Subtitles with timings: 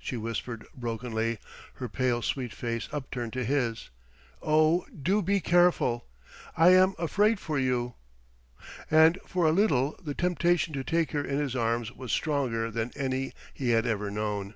[0.00, 1.38] she whispered brokenly,
[1.74, 3.90] her pale sweet face upturned to his.
[4.42, 6.06] "Oh, do be careful!
[6.56, 7.94] I am afraid for you...."
[8.90, 12.90] And for a little the temptation to take her in his arms was stronger than
[12.96, 14.54] any he had ever known....